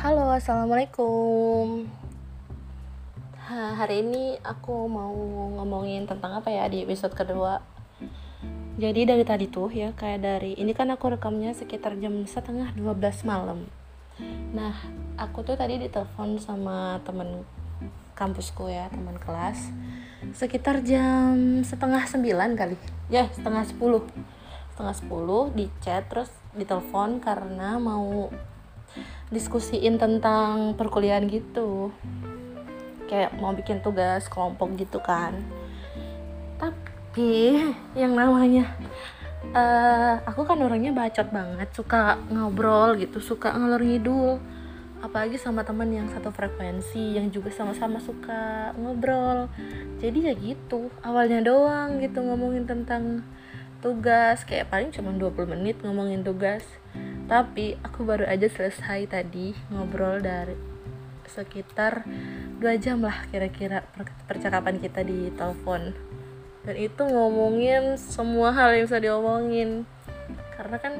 Halo, 0.00 0.32
assalamualaikum. 0.32 1.84
Ha, 3.36 3.76
hari 3.76 4.00
ini 4.00 4.40
aku 4.40 4.88
mau 4.88 5.12
ngomongin 5.60 6.08
tentang 6.08 6.40
apa 6.40 6.48
ya 6.48 6.64
di 6.72 6.88
episode 6.88 7.12
kedua. 7.12 7.60
Jadi 8.80 9.04
dari 9.04 9.28
tadi 9.28 9.52
tuh 9.52 9.68
ya 9.68 9.92
kayak 9.92 10.24
dari 10.24 10.56
ini 10.56 10.72
kan 10.72 10.88
aku 10.88 11.12
rekamnya 11.12 11.52
sekitar 11.52 12.00
jam 12.00 12.16
setengah 12.24 12.72
12 12.80 13.28
malam. 13.28 13.68
Nah, 14.56 14.72
aku 15.20 15.44
tuh 15.44 15.60
tadi 15.60 15.76
ditelepon 15.76 16.40
sama 16.40 16.96
temen 17.04 17.44
kampusku 18.16 18.72
ya, 18.72 18.88
teman 18.88 19.20
kelas. 19.20 19.68
Sekitar 20.32 20.80
jam 20.80 21.60
setengah 21.60 22.08
sembilan 22.08 22.56
kali. 22.56 22.80
Ya, 23.12 23.28
setengah 23.36 23.68
sepuluh. 23.68 24.08
Setengah 24.72 24.96
sepuluh 24.96 25.52
di 25.52 25.68
chat 25.84 26.08
terus 26.08 26.32
ditelepon 26.56 27.20
karena 27.20 27.76
mau 27.76 28.32
diskusiin 29.30 29.96
tentang 29.96 30.74
perkuliahan 30.74 31.24
gitu. 31.30 31.94
Kayak 33.06 33.34
mau 33.38 33.54
bikin 33.54 33.82
tugas 33.82 34.26
kelompok 34.26 34.74
gitu 34.78 34.98
kan. 34.98 35.38
Tapi 36.58 37.58
yang 37.98 38.14
namanya 38.14 38.74
uh, 39.54 40.22
aku 40.26 40.46
kan 40.46 40.58
orangnya 40.62 40.94
bacot 40.94 41.30
banget 41.30 41.70
suka 41.74 42.18
ngobrol 42.30 42.98
gitu 42.98 43.22
suka 43.22 43.54
ngalor 43.54 43.82
ngidul. 43.82 44.42
Apalagi 45.00 45.40
sama 45.40 45.64
temen 45.64 45.88
yang 45.96 46.12
satu 46.12 46.28
frekuensi 46.28 47.16
yang 47.16 47.32
juga 47.32 47.48
sama-sama 47.48 48.02
suka 48.02 48.74
ngobrol. 48.76 49.48
Jadi 50.02 50.28
ya 50.28 50.34
gitu 50.36 50.92
awalnya 51.00 51.40
doang 51.40 52.02
gitu 52.04 52.20
ngomongin 52.20 52.68
tentang 52.68 53.24
tugas. 53.80 54.44
Kayak 54.44 54.68
paling 54.68 54.90
cuma 54.92 55.14
20 55.16 55.54
menit 55.56 55.80
ngomongin 55.80 56.20
tugas 56.20 56.66
tapi 57.30 57.78
aku 57.86 58.02
baru 58.02 58.26
aja 58.26 58.50
selesai 58.50 59.06
tadi 59.06 59.54
ngobrol 59.70 60.18
dari 60.18 60.58
sekitar 61.30 62.02
dua 62.58 62.74
jam 62.74 63.06
lah 63.06 63.22
kira-kira 63.30 63.86
percakapan 64.26 64.82
kita 64.82 65.06
di 65.06 65.30
telepon. 65.38 65.94
Dan 66.66 66.74
itu 66.76 67.02
ngomongin 67.06 67.94
semua 67.94 68.50
hal 68.50 68.74
yang 68.74 68.90
bisa 68.90 68.98
diomongin. 68.98 69.86
Karena 70.58 70.76
kan 70.82 70.94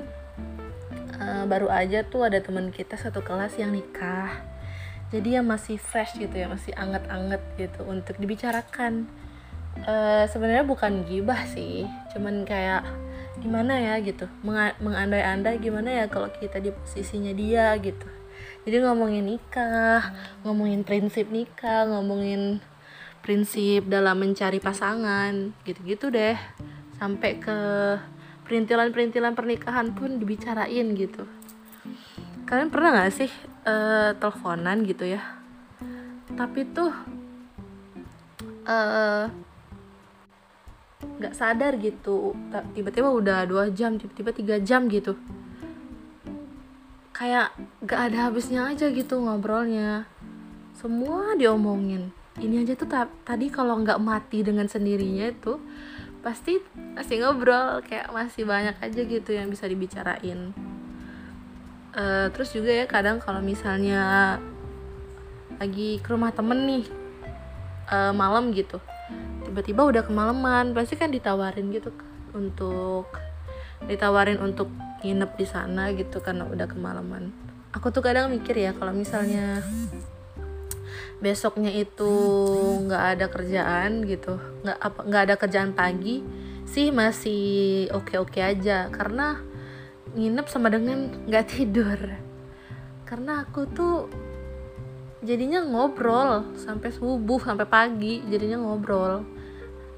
uh, 1.19 1.45
baru 1.51 1.67
aja 1.67 2.07
tuh 2.07 2.31
ada 2.31 2.39
teman 2.39 2.71
kita 2.71 2.95
satu 2.95 3.27
kelas 3.27 3.59
yang 3.59 3.75
nikah. 3.75 4.31
Jadi 5.11 5.35
yang 5.35 5.51
masih 5.51 5.83
fresh 5.83 6.15
gitu 6.15 6.31
ya 6.31 6.47
masih 6.47 6.71
anget-anget 6.79 7.43
gitu 7.59 7.83
untuk 7.91 8.15
dibicarakan. 8.23 9.11
Uh, 9.83 10.31
sebenarnya 10.31 10.67
bukan 10.67 11.07
gibah 11.07 11.47
sih 11.47 11.87
cuman 12.11 12.43
kayak 12.43 12.83
gimana 13.41 13.75
ya 13.81 13.99
gitu. 14.05 14.29
Mengandai-andai 14.81 15.59
gimana 15.59 15.91
ya 15.91 16.05
kalau 16.07 16.29
kita 16.31 16.61
di 16.61 16.71
posisinya 16.71 17.33
dia 17.33 17.73
gitu. 17.81 18.07
Jadi 18.69 18.77
ngomongin 18.85 19.25
nikah 19.25 20.13
ngomongin 20.45 20.85
prinsip 20.85 21.33
nikah 21.33 21.89
ngomongin 21.89 22.61
prinsip 23.25 23.89
dalam 23.89 24.21
mencari 24.21 24.61
pasangan 24.61 25.57
gitu-gitu 25.65 26.13
deh. 26.13 26.37
Sampai 27.01 27.41
ke 27.41 27.59
perintilan-perintilan 28.45 29.33
pernikahan 29.33 29.97
pun 29.97 30.21
dibicarain 30.21 30.93
gitu. 30.93 31.25
Kalian 32.45 32.69
pernah 32.69 32.91
nggak 32.93 33.13
sih 33.15 33.31
uh, 33.65 34.13
teleponan 34.19 34.85
gitu 34.85 35.07
ya? 35.07 35.23
Tapi 36.35 36.67
tuh 36.75 36.91
uh, 38.67 39.25
nggak 41.01 41.35
sadar 41.37 41.77
gitu. 41.81 42.37
Tiba-tiba 42.77 43.09
udah 43.09 43.45
dua 43.49 43.69
jam 43.73 43.97
tiba-tiba 43.97 44.31
tiga 44.33 44.57
jam 44.61 44.89
gitu. 44.89 45.17
Kayak 47.13 47.53
gak 47.85 48.13
ada 48.13 48.33
habisnya 48.33 48.73
aja 48.73 48.89
gitu 48.89 49.21
ngobrolnya. 49.21 50.09
Semua 50.73 51.37
diomongin. 51.37 52.13
Ini 52.41 52.65
aja 52.65 52.73
tuh 52.73 52.89
tadi 53.29 53.53
kalau 53.53 53.77
nggak 53.85 54.01
mati 54.01 54.41
dengan 54.41 54.65
sendirinya 54.65 55.29
itu 55.29 55.61
pasti 56.25 56.57
masih 56.97 57.21
ngobrol. 57.21 57.85
Kayak 57.85 58.09
masih 58.13 58.49
banyak 58.49 58.77
aja 58.81 59.01
gitu 59.05 59.31
yang 59.37 59.53
bisa 59.53 59.69
dibicarain. 59.69 60.57
Uh, 61.91 62.31
terus 62.33 62.55
juga 62.55 62.71
ya 62.71 62.87
kadang 62.87 63.21
kalau 63.21 63.43
misalnya 63.43 64.39
lagi 65.61 66.01
ke 66.01 66.09
rumah 66.09 66.33
temen 66.33 66.65
nih 66.65 66.87
uh, 67.93 68.17
malam 68.17 68.55
gitu 68.55 68.81
tiba-tiba 69.51 69.83
udah 69.83 70.03
kemalaman 70.07 70.71
pasti 70.71 70.95
kan 70.95 71.11
ditawarin 71.11 71.75
gitu 71.75 71.91
untuk 72.31 73.11
ditawarin 73.91 74.39
untuk 74.39 74.71
nginep 75.03 75.31
di 75.35 75.47
sana 75.49 75.91
gitu 75.91 76.23
karena 76.23 76.47
udah 76.47 76.71
kemalaman 76.71 77.35
aku 77.75 77.91
tuh 77.91 78.07
kadang 78.07 78.31
mikir 78.31 78.55
ya 78.55 78.71
kalau 78.79 78.95
misalnya 78.95 79.59
besoknya 81.19 81.75
itu 81.75 82.13
nggak 82.87 83.05
ada 83.19 83.27
kerjaan 83.27 84.07
gitu 84.07 84.39
nggak 84.63 84.79
apa 84.79 85.01
nggak 85.05 85.23
ada 85.27 85.35
kerjaan 85.35 85.73
pagi 85.75 86.23
sih 86.71 86.95
masih 86.95 87.91
oke 87.91 88.15
oke 88.15 88.39
aja. 88.39 88.87
Karena 88.95 89.35
nginep 90.15 90.47
sama 90.47 90.71
dengan 90.71 91.11
nggak 91.27 91.47
tidur. 91.51 91.99
Karena 93.03 93.43
aku 93.43 93.67
tuh 93.67 94.07
jadinya 95.21 95.61
ngobrol 95.67 96.57
sampai 96.57 96.95
subuh 96.95 97.43
sampai 97.45 97.69
pagi 97.69 98.25
jadinya 98.25 98.57
ngobrol 98.57 99.21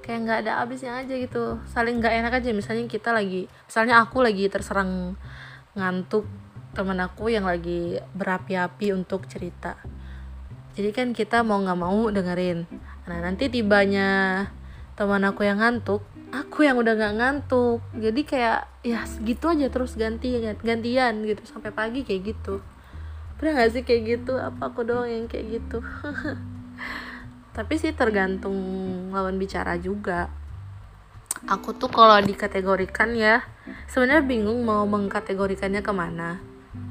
kayak 0.03 0.19
nggak 0.27 0.39
ada 0.47 0.53
habisnya 0.61 0.99
aja 0.99 1.15
gitu. 1.15 1.63
Saling 1.71 2.03
nggak 2.03 2.15
enak 2.21 2.33
aja. 2.43 2.51
Misalnya 2.51 2.85
kita 2.91 3.15
lagi 3.15 3.47
misalnya 3.49 4.03
aku 4.03 4.21
lagi 4.21 4.51
terserang 4.51 5.15
ngantuk 5.79 6.27
temen 6.77 6.99
aku 7.01 7.31
yang 7.31 7.47
lagi 7.47 8.03
berapi-api 8.13 8.93
untuk 8.93 9.31
cerita. 9.31 9.79
Jadi 10.75 10.91
kan 10.91 11.09
kita 11.15 11.47
mau 11.47 11.63
nggak 11.63 11.79
mau 11.79 12.11
dengerin. 12.11 12.67
Nah 13.09 13.19
nanti 13.23 13.47
tibanya 13.49 14.45
teman 14.99 15.25
aku 15.25 15.47
yang 15.47 15.63
ngantuk 15.63 16.03
aku 16.33 16.65
yang 16.65 16.81
udah 16.81 16.97
nggak 16.97 17.15
ngantuk. 17.21 17.85
Jadi 17.93 18.21
kayak 18.25 18.67
ya 18.83 19.05
segitu 19.05 19.53
aja 19.53 19.69
terus 19.69 19.95
ganti 19.95 20.41
gantian 20.65 21.23
gitu. 21.29 21.45
Sampai 21.45 21.71
pagi 21.71 22.03
kayak 22.03 22.35
gitu. 22.35 22.65
Pernah 23.37 23.61
nggak 23.61 23.71
sih 23.77 23.83
kayak 23.85 24.03
gitu? 24.09 24.41
Apa 24.41 24.73
aku 24.73 24.83
doang 24.83 25.07
yang 25.07 25.29
kayak 25.29 25.61
gitu 25.61 25.85
tapi 27.53 27.77
sih 27.77 27.93
tergantung 27.93 28.57
lawan 29.13 29.37
bicara 29.37 29.77
juga. 29.77 30.33
Aku 31.49 31.77
tuh 31.77 31.93
kalau 31.93 32.17
dikategorikan 32.23 33.13
ya 33.13 33.45
sebenarnya 33.91 34.25
bingung 34.25 34.65
mau 34.65 34.89
mengkategorikannya 34.89 35.85
ke 35.85 35.93
mana. 35.93 36.41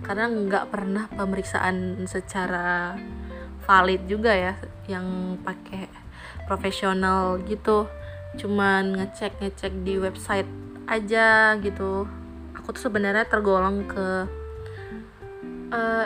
Karena 0.06 0.30
nggak 0.30 0.70
pernah 0.70 1.10
pemeriksaan 1.10 2.06
secara 2.06 2.94
valid 3.66 4.06
juga 4.06 4.34
ya 4.38 4.54
yang 4.86 5.38
pakai 5.42 5.90
profesional 6.46 7.42
gitu. 7.50 7.90
Cuman 8.38 9.02
ngecek 9.02 9.42
ngecek 9.42 9.74
di 9.82 9.98
website 9.98 10.50
aja 10.86 11.58
gitu. 11.58 12.06
Aku 12.54 12.78
tuh 12.78 12.86
sebenarnya 12.86 13.26
tergolong 13.26 13.90
ke 13.90 14.08
uh, 15.74 16.06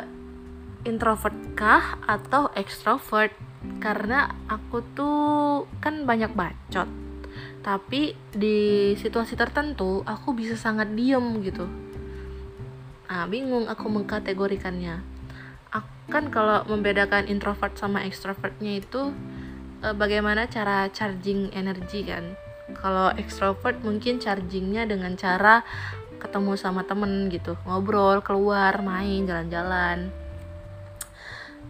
introvert 0.85 1.35
kah 1.57 1.99
atau 2.05 2.53
extrovert 2.55 3.33
karena 3.79 4.31
aku 4.47 4.81
tuh 4.95 5.65
kan 5.81 6.07
banyak 6.07 6.31
bacot. 6.33 6.87
Tapi 7.61 8.13
di 8.31 8.93
situasi 8.93 9.33
tertentu 9.33 10.05
aku 10.05 10.37
bisa 10.37 10.53
sangat 10.55 10.93
diem 10.93 11.41
gitu. 11.41 11.65
Ah 13.09 13.25
bingung 13.25 13.65
aku 13.65 13.89
mengkategorikannya. 13.89 15.15
Kan 16.05 16.29
kalau 16.29 16.61
membedakan 16.69 17.25
introvert 17.25 17.73
sama 17.73 18.05
extrovertnya 18.05 18.77
itu 18.77 19.09
e, 19.81 19.89
bagaimana 19.97 20.45
cara 20.45 20.85
charging 20.93 21.49
energi 21.49 22.05
kan? 22.05 22.37
Kalau 22.77 23.09
extrovert 23.17 23.81
mungkin 23.81 24.21
chargingnya 24.21 24.85
dengan 24.85 25.17
cara 25.17 25.65
ketemu 26.21 26.53
sama 26.61 26.85
temen 26.85 27.25
gitu. 27.33 27.57
Ngobrol 27.65 28.21
keluar 28.21 28.77
main 28.85 29.25
jalan-jalan 29.25 30.13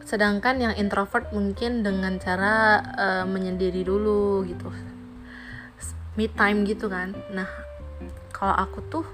sedangkan 0.06 0.62
yang 0.62 0.74
introvert 0.78 1.34
mungkin 1.34 1.82
dengan 1.82 2.22
cara 2.22 2.80
uh, 2.94 3.26
menyendiri 3.26 3.82
dulu 3.82 4.46
gitu. 4.46 4.70
Me 6.16 6.30
time 6.30 6.64
gitu 6.64 6.88
kan. 6.88 7.18
Nah 7.34 7.50
kalau 8.30 8.56
aku 8.56 8.80
tuh 8.86 9.06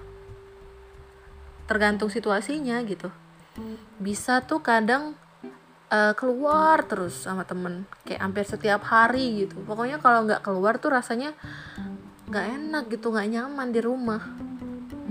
tergantung 1.65 2.11
situasinya 2.11 2.83
gitu. 2.83 3.07
Bisa 3.97 4.43
tuh 4.43 4.59
kadang 4.59 5.15
uh, 5.87 6.13
keluar 6.13 6.83
terus 6.83 7.23
sama 7.23 7.47
temen. 7.47 7.87
Kayak 8.03 8.21
hampir 8.27 8.43
setiap 8.43 8.83
hari 8.83 9.47
gitu. 9.47 9.63
Pokoknya 9.63 9.97
kalau 10.03 10.27
nggak 10.27 10.43
keluar 10.43 10.75
tuh 10.77 10.91
rasanya 10.91 11.31
nggak 12.27 12.45
enak 12.47 12.83
gitu 12.91 13.11
nggak 13.11 13.27
nyaman 13.27 13.75
di 13.75 13.83
rumah 13.83 14.50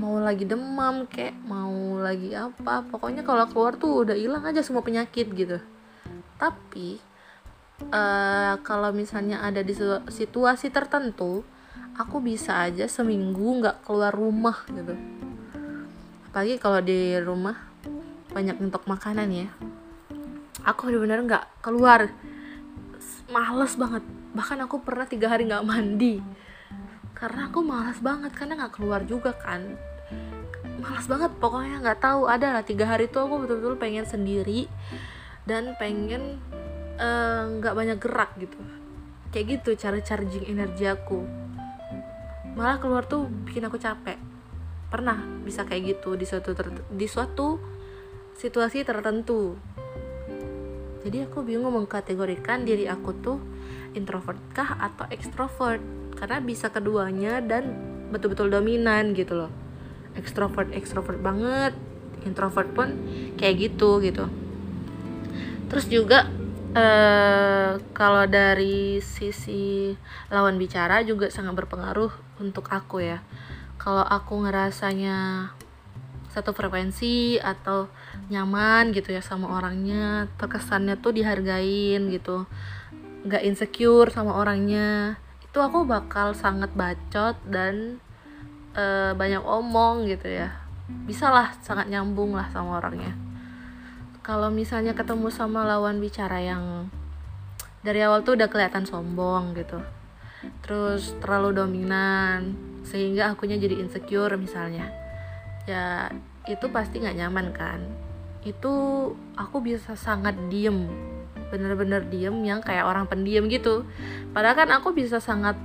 mau 0.00 0.17
lagi 0.17 0.49
demam 0.49 1.05
kayak 1.05 1.37
mau 1.44 2.00
lagi 2.00 2.32
apa 2.32 2.88
pokoknya 2.88 3.20
kalau 3.20 3.44
keluar 3.52 3.76
tuh 3.76 4.08
udah 4.08 4.17
hilang 4.17 4.41
aja 4.49 4.64
semua 4.64 4.81
penyakit 4.81 5.29
gitu. 5.37 5.61
Tapi 6.41 6.97
uh, 7.93 8.56
kalau 8.64 8.97
misalnya 8.97 9.44
ada 9.44 9.61
di 9.61 9.76
situasi 10.08 10.73
tertentu 10.73 11.44
aku 12.00 12.17
bisa 12.25 12.64
aja 12.64 12.88
seminggu 12.88 13.61
nggak 13.61 13.85
keluar 13.85 14.08
rumah 14.08 14.64
gitu. 14.73 14.97
Apalagi 16.32 16.56
kalau 16.56 16.81
di 16.81 17.20
rumah 17.20 17.61
banyak 18.32 18.56
untuk 18.56 18.88
makanan 18.88 19.29
ya. 19.29 19.49
Aku 20.64 20.88
bener-bener 20.88 21.20
nggak 21.29 21.44
keluar. 21.61 22.08
Males 23.29 23.76
banget. 23.76 24.05
Bahkan 24.32 24.64
aku 24.64 24.81
pernah 24.81 25.05
tiga 25.05 25.29
hari 25.29 25.44
nggak 25.44 25.67
mandi. 25.69 26.25
Karena 27.12 27.52
aku 27.52 27.61
malas 27.61 28.00
banget 28.00 28.32
karena 28.32 28.64
nggak 28.64 28.81
keluar 28.81 29.05
juga 29.05 29.37
kan 29.37 29.90
malas 30.81 31.07
banget 31.07 31.31
pokoknya 31.39 31.77
nggak 31.85 32.01
tahu. 32.01 32.27
Ada 32.27 32.57
lah 32.57 32.65
tiga 32.65 32.89
hari 32.89 33.07
itu 33.07 33.21
aku 33.21 33.45
betul-betul 33.45 33.77
pengen 33.77 34.09
sendiri 34.09 34.67
dan 35.45 35.77
pengen 35.77 36.41
eh, 36.97 37.43
nggak 37.61 37.75
uh, 37.75 37.77
banyak 37.77 37.99
gerak 38.01 38.31
gitu. 38.41 38.59
Kayak 39.31 39.61
gitu 39.61 39.71
cara 39.79 39.99
charging 40.03 40.49
energi 40.49 40.89
aku. 40.89 41.23
Malah 42.59 42.83
keluar 42.83 43.07
tuh 43.07 43.31
bikin 43.47 43.62
aku 43.69 43.79
capek. 43.79 44.19
Pernah 44.91 45.23
bisa 45.47 45.62
kayak 45.62 45.97
gitu 45.97 46.19
di 46.19 46.27
suatu 46.27 46.51
di 46.91 47.07
suatu 47.07 47.61
situasi 48.35 48.83
tertentu. 48.83 49.55
Jadi 51.01 51.25
aku 51.25 51.41
bingung 51.41 51.73
mengkategorikan 51.73 52.69
diri 52.69 52.85
aku 52.85 53.17
tuh 53.25 53.39
introvert 53.97 54.37
kah 54.53 54.77
atau 54.77 55.07
extrovert. 55.09 55.81
Karena 56.19 56.43
bisa 56.43 56.69
keduanya 56.69 57.41
dan 57.41 57.73
betul-betul 58.11 58.51
dominan 58.51 59.15
gitu 59.15 59.39
loh 59.39 59.70
extrovert 60.21 60.69
extrovert 60.77 61.19
banget. 61.25 61.73
Introvert 62.29 62.69
pun 62.77 62.93
kayak 63.41 63.73
gitu 63.73 64.05
gitu. 64.05 64.29
Terus 65.73 65.87
juga 65.89 66.29
uh, 66.77 67.81
kalau 67.97 68.25
dari 68.29 69.01
sisi 69.01 69.95
lawan 70.29 70.61
bicara 70.61 71.01
juga 71.01 71.33
sangat 71.33 71.57
berpengaruh 71.57 72.13
untuk 72.43 72.69
aku 72.69 73.01
ya. 73.01 73.25
Kalau 73.81 74.05
aku 74.05 74.45
ngerasanya 74.45 75.49
satu 76.31 76.55
frekuensi 76.55 77.43
atau 77.43 77.91
nyaman 78.31 78.95
gitu 78.95 79.11
ya 79.11 79.19
sama 79.19 79.51
orangnya 79.51 80.31
terkesannya 80.39 81.01
tuh 81.01 81.17
dihargain 81.17 82.07
gitu. 82.13 82.47
Nggak 83.27 83.43
insecure 83.49 84.13
sama 84.13 84.37
orangnya. 84.39 85.19
Itu 85.43 85.59
aku 85.59 85.83
bakal 85.89 86.37
sangat 86.39 86.71
bacot 86.79 87.35
dan 87.49 87.99
uh, 88.75 89.13
banyak 89.15 89.43
omong 89.43 90.07
gitu 90.07 90.29
ya. 90.31 90.55
Bisalah 91.07 91.55
sangat 91.63 91.87
nyambung 91.87 92.35
lah 92.35 92.51
sama 92.51 92.83
orangnya. 92.83 93.15
Kalau 94.21 94.53
misalnya 94.53 94.93
ketemu 94.93 95.33
sama 95.33 95.65
lawan 95.65 95.99
bicara 95.99 96.39
yang 96.43 96.93
dari 97.81 98.05
awal 98.05 98.21
tuh 98.21 98.37
udah 98.37 98.49
kelihatan 98.53 98.85
sombong 98.85 99.57
gitu. 99.57 99.81
Terus 100.65 101.17
terlalu 101.21 101.57
dominan 101.57 102.57
sehingga 102.85 103.33
akunya 103.33 103.57
jadi 103.57 103.81
insecure 103.81 104.35
misalnya. 104.37 104.93
Ya 105.65 106.11
itu 106.49 106.69
pasti 106.69 107.01
nggak 107.01 107.17
nyaman 107.17 107.47
kan. 107.57 107.81
Itu 108.45 108.73
aku 109.37 109.63
bisa 109.65 109.97
sangat 109.97 110.37
diem 110.49 110.89
bener-bener 111.51 112.07
diem 112.07 112.37
yang 112.47 112.63
kayak 112.63 112.87
orang 112.87 113.11
pendiam 113.11 113.51
gitu. 113.51 113.83
Padahal 114.31 114.55
kan 114.55 114.71
aku 114.71 114.95
bisa 114.95 115.19
sangat 115.19 115.59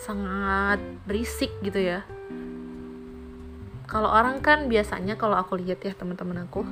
sangat 0.00 0.80
berisik 1.04 1.52
gitu 1.60 1.76
ya. 1.76 2.00
Kalau 3.84 4.08
orang 4.08 4.40
kan 4.40 4.70
biasanya 4.70 5.20
kalau 5.20 5.36
aku 5.36 5.60
lihat 5.60 5.84
ya 5.84 5.92
teman-teman 5.92 6.48
aku 6.48 6.64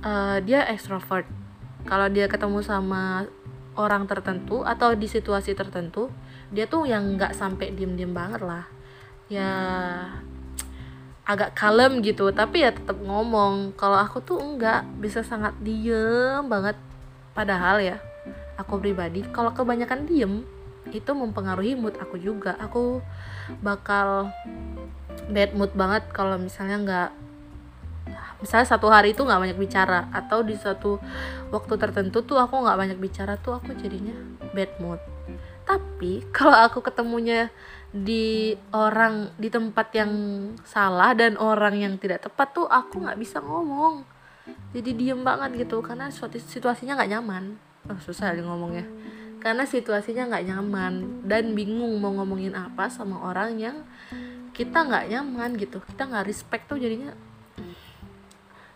uh, 0.00 0.40
dia 0.40 0.64
extrovert. 0.72 1.28
Kalau 1.84 2.08
dia 2.08 2.24
ketemu 2.24 2.64
sama 2.64 3.28
orang 3.76 4.08
tertentu 4.08 4.64
atau 4.64 4.96
di 4.96 5.04
situasi 5.04 5.52
tertentu 5.52 6.08
dia 6.54 6.64
tuh 6.64 6.86
yang 6.88 7.18
nggak 7.18 7.36
sampai 7.36 7.74
diem-diem 7.76 8.16
banget 8.16 8.40
lah. 8.40 8.64
Ya 9.28 9.50
agak 11.24 11.56
kalem 11.56 12.00
gitu 12.00 12.32
tapi 12.32 12.64
ya 12.64 12.72
tetap 12.72 12.96
ngomong. 12.96 13.76
Kalau 13.76 14.00
aku 14.00 14.24
tuh 14.24 14.40
enggak 14.40 14.88
bisa 14.96 15.20
sangat 15.20 15.52
diem 15.60 16.48
banget. 16.48 16.80
Padahal 17.34 17.82
ya 17.82 17.98
aku 18.56 18.78
pribadi 18.78 19.26
kalau 19.34 19.50
kebanyakan 19.50 20.06
diem 20.06 20.53
itu 20.92 21.10
mempengaruhi 21.16 21.78
mood 21.78 21.96
aku 21.96 22.20
juga. 22.20 22.58
Aku 22.60 23.00
bakal 23.64 24.28
bad 25.30 25.56
mood 25.56 25.72
banget 25.72 26.04
kalau 26.12 26.36
misalnya 26.36 26.76
nggak 26.80 27.10
misalnya 28.44 28.66
satu 28.68 28.92
hari 28.92 29.16
itu 29.16 29.24
nggak 29.24 29.40
banyak 29.40 29.58
bicara. 29.58 30.12
Atau 30.12 30.44
di 30.44 30.58
suatu 30.58 31.00
waktu 31.48 31.74
tertentu 31.80 32.20
tuh 32.26 32.36
aku 32.36 32.60
nggak 32.60 32.76
banyak 32.76 32.98
bicara 33.00 33.40
tuh 33.40 33.56
aku 33.56 33.72
jadinya 33.78 34.16
bad 34.52 34.72
mood. 34.82 35.00
Tapi 35.64 36.26
kalau 36.36 36.58
aku 36.58 36.84
ketemunya 36.84 37.48
di 37.94 38.58
orang 38.74 39.30
di 39.38 39.48
tempat 39.48 39.94
yang 39.94 40.12
salah 40.66 41.14
dan 41.14 41.38
orang 41.38 41.78
yang 41.78 41.94
tidak 41.96 42.26
tepat 42.26 42.52
tuh 42.52 42.66
aku 42.68 43.00
nggak 43.00 43.16
bisa 43.16 43.40
ngomong. 43.40 44.04
Jadi 44.76 44.92
diem 44.92 45.24
banget 45.24 45.64
gitu 45.64 45.80
karena 45.80 46.12
situasinya 46.12 47.00
nggak 47.00 47.12
nyaman. 47.16 47.56
Oh, 47.84 48.00
susah 48.00 48.32
ngomongnya 48.32 48.84
karena 49.44 49.68
situasinya 49.68 50.24
nggak 50.32 50.46
nyaman 50.48 51.20
dan 51.28 51.52
bingung 51.52 52.00
mau 52.00 52.16
ngomongin 52.16 52.56
apa 52.56 52.88
sama 52.88 53.28
orang 53.28 53.60
yang 53.60 53.76
kita 54.56 54.88
nggak 54.88 55.12
nyaman 55.12 55.60
gitu. 55.60 55.84
Kita 55.84 56.08
nggak 56.08 56.24
respect 56.24 56.64
tuh 56.64 56.80
jadinya 56.80 57.12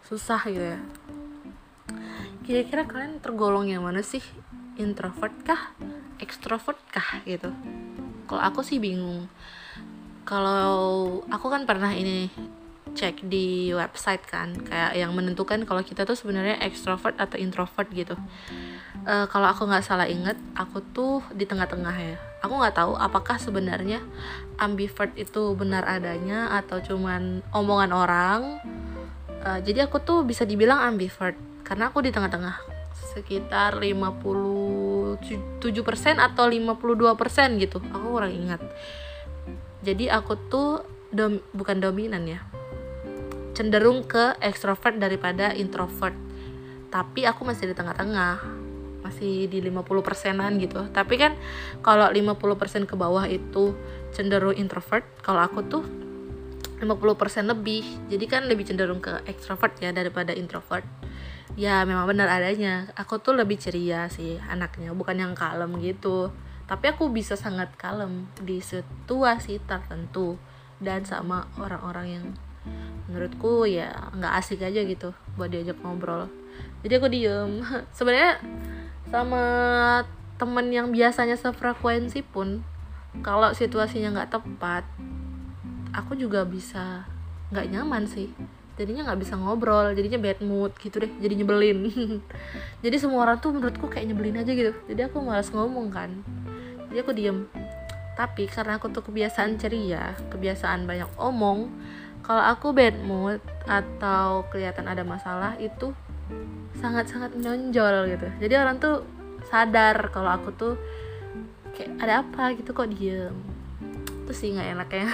susah 0.05 0.45
gitu 0.45 0.77
ya. 0.77 0.81
Kira-kira 2.45 2.85
kalian 2.85 3.17
tergolong 3.25 3.65
yang 3.65 3.81
mana 3.81 4.05
sih? 4.05 4.21
Introvert 4.77 5.33
kah? 5.41 5.73
Ekstrovert 6.21 6.77
kah 6.93 7.25
gitu? 7.25 7.49
Kalau 8.29 8.43
aku 8.45 8.61
sih 8.61 8.77
bingung. 8.77 9.25
Kalau 10.29 11.25
aku 11.33 11.49
kan 11.49 11.65
pernah 11.65 11.97
ini 11.97 12.29
cek 12.93 13.25
di 13.25 13.73
website 13.73 14.25
kan 14.29 14.53
kayak 14.53 15.01
yang 15.01 15.17
menentukan 15.17 15.65
kalau 15.65 15.81
kita 15.81 16.05
tuh 16.05 16.13
sebenarnya 16.13 16.61
ekstrovert 16.61 17.17
atau 17.17 17.41
introvert 17.41 17.89
gitu 17.93 18.17
uh, 19.05 19.27
kalau 19.31 19.53
aku 19.53 19.69
nggak 19.69 19.85
salah 19.85 20.09
inget 20.09 20.35
aku 20.57 20.83
tuh 20.95 21.23
di 21.35 21.45
tengah-tengah 21.45 21.97
ya. 21.99 22.17
Aku 22.43 22.55
nggak 22.59 22.75
tahu 22.75 22.95
apakah 22.99 23.37
sebenarnya 23.39 24.03
ambivert 24.59 25.15
itu 25.19 25.55
benar 25.55 25.85
adanya 25.87 26.51
atau 26.55 26.83
cuman 26.83 27.43
omongan 27.53 27.91
orang. 27.95 28.41
Uh, 29.45 29.61
jadi 29.63 29.87
aku 29.87 30.03
tuh 30.03 30.27
bisa 30.27 30.43
dibilang 30.43 30.83
ambivert 30.83 31.39
karena 31.63 31.93
aku 31.93 32.03
di 32.03 32.11
tengah-tengah. 32.11 32.59
Sekitar 33.15 33.79
57% 33.79 35.19
atau 36.19 36.45
52% 36.47 37.63
gitu 37.63 37.79
aku 37.93 38.07
kurang 38.19 38.33
ingat. 38.35 38.63
Jadi 39.83 40.11
aku 40.11 40.35
tuh 40.51 40.83
dom 41.09 41.41
bukan 41.55 41.81
dominan 41.81 42.27
ya 42.29 42.43
cenderung 43.59 44.07
ke 44.07 44.39
extrovert 44.39 45.03
daripada 45.03 45.51
introvert. 45.51 46.15
Tapi 46.95 47.27
aku 47.27 47.43
masih 47.43 47.67
di 47.67 47.75
tengah-tengah 47.75 48.58
masih 49.09 49.49
di 49.49 49.65
50 49.65 50.05
persenan 50.05 50.61
gitu. 50.61 50.85
Tapi 50.93 51.17
kan 51.17 51.33
kalau 51.81 52.13
50% 52.13 52.85
ke 52.85 52.95
bawah 52.95 53.25
itu 53.25 53.73
cenderung 54.13 54.55
introvert. 54.55 55.05
Kalau 55.25 55.41
aku 55.41 55.65
tuh 55.65 55.85
50% 56.79 57.49
lebih. 57.49 57.83
Jadi 58.13 58.25
kan 58.29 58.47
lebih 58.47 58.69
cenderung 58.69 59.03
ke 59.03 59.25
extrovert 59.27 59.75
ya 59.81 59.91
daripada 59.91 60.31
introvert. 60.37 60.85
Ya 61.59 61.83
memang 61.83 62.07
benar 62.07 62.31
adanya. 62.31 62.87
Aku 62.95 63.19
tuh 63.19 63.35
lebih 63.35 63.59
ceria 63.59 64.07
sih 64.13 64.39
anaknya 64.47 64.95
bukan 64.95 65.19
yang 65.19 65.35
kalem 65.35 65.81
gitu. 65.83 66.31
Tapi 66.69 66.93
aku 66.93 67.09
bisa 67.09 67.35
sangat 67.35 67.73
kalem 67.81 68.29
di 68.45 68.61
situasi 68.61 69.59
tertentu 69.65 70.37
dan 70.79 71.03
sama 71.03 71.49
orang-orang 71.59 72.07
yang 72.07 72.27
menurutku 73.09 73.65
ya 73.65 74.13
nggak 74.13 74.33
asik 74.37 74.61
aja 74.61 74.85
gitu 74.85 75.17
buat 75.35 75.49
diajak 75.49 75.81
ngobrol. 75.81 76.29
Jadi 76.85 76.93
aku 76.95 77.09
diem. 77.11 77.65
Sebenarnya 77.97 78.39
sama 79.09 79.45
temen 80.37 80.69
yang 80.71 80.93
biasanya 80.93 81.35
sefrekuensi 81.35 82.23
pun 82.23 82.63
kalau 83.25 83.51
situasinya 83.57 84.15
nggak 84.15 84.39
tepat 84.39 84.85
aku 85.97 86.15
juga 86.15 86.45
bisa 86.45 87.09
nggak 87.51 87.69
nyaman 87.73 88.05
sih. 88.05 88.31
Jadinya 88.79 89.11
nggak 89.11 89.21
bisa 89.27 89.35
ngobrol 89.35 89.91
jadinya 89.91 90.23
bad 90.23 90.39
mood 90.45 90.71
gitu 90.79 91.03
deh 91.03 91.11
jadi 91.19 91.35
nyebelin. 91.43 91.91
Jadi 92.85 92.97
semua 93.01 93.27
orang 93.27 93.43
tuh 93.43 93.51
menurutku 93.51 93.91
kayak 93.91 94.15
nyebelin 94.15 94.39
aja 94.39 94.53
gitu. 94.55 94.71
Jadi 94.87 95.11
aku 95.11 95.19
malas 95.19 95.51
ngomong 95.51 95.91
kan. 95.91 96.23
Jadi 96.87 96.99
aku 97.03 97.11
diem. 97.11 97.51
Tapi 98.15 98.47
karena 98.47 98.79
aku 98.79 98.95
tuh 98.95 99.03
kebiasaan 99.03 99.59
ceria 99.59 100.15
kebiasaan 100.31 100.87
banyak 100.87 101.11
omong 101.19 101.75
kalau 102.23 102.45
aku 102.45 102.71
bad 102.71 102.95
mood 103.03 103.43
atau 103.67 104.47
kelihatan 104.53 104.87
ada 104.87 105.03
masalah 105.03 105.59
itu 105.59 105.91
sangat-sangat 106.79 107.35
menonjol 107.35 108.15
gitu. 108.15 108.27
Jadi 108.39 108.55
orang 108.55 108.77
tuh 108.79 109.03
sadar 109.51 110.11
kalau 110.15 110.31
aku 110.31 110.49
tuh 110.55 110.75
kayak 111.75 111.91
ada 111.99 112.23
apa 112.23 112.55
gitu 112.55 112.71
kok 112.71 112.91
diem? 112.91 113.35
Terus 114.27 114.39
sih 114.39 114.53
nggak 114.53 114.69
enak 114.77 114.89
ya 114.93 115.09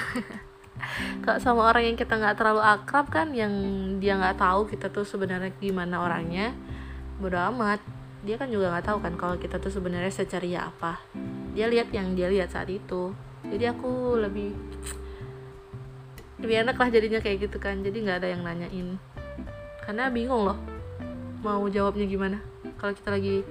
kalau 1.24 1.38
sama 1.38 1.70
orang 1.70 1.94
yang 1.94 1.96
kita 1.96 2.18
nggak 2.18 2.34
terlalu 2.34 2.60
akrab 2.60 3.06
kan 3.08 3.30
yang 3.30 3.52
dia 4.02 4.18
nggak 4.18 4.36
tahu 4.36 4.66
kita 4.66 4.90
tuh 4.90 5.06
sebenarnya 5.06 5.54
gimana 5.58 6.02
orangnya 6.02 6.52
bodo 7.18 7.38
amat. 7.54 7.80
Dia 8.24 8.40
kan 8.40 8.48
juga 8.48 8.72
nggak 8.72 8.86
tahu 8.88 8.98
kan 9.04 9.14
kalau 9.20 9.36
kita 9.36 9.60
tuh 9.60 9.72
sebenarnya 9.72 10.12
seceria 10.12 10.68
apa. 10.68 11.00
Dia 11.54 11.70
lihat 11.70 11.92
yang 11.94 12.16
dia 12.16 12.28
lihat 12.28 12.52
saat 12.52 12.68
itu. 12.68 13.14
Jadi 13.44 13.64
aku 13.68 14.18
lebih 14.18 14.50
lebih 16.40 16.56
enak 16.66 16.76
lah 16.76 16.88
jadinya 16.90 17.20
kayak 17.22 17.48
gitu 17.48 17.60
kan. 17.60 17.84
Jadi 17.84 18.02
nggak 18.02 18.24
ada 18.24 18.28
yang 18.32 18.42
nanyain. 18.42 18.96
Karena 19.84 20.08
bingung 20.08 20.48
loh 20.48 20.73
mau 21.44 21.62
jawabnya 21.68 22.08
gimana? 22.08 22.40
Kalau 22.80 22.96
kita 22.96 23.12
lagi 23.12 23.44